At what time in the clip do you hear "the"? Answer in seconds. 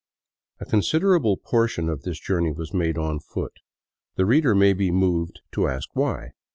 4.15-4.25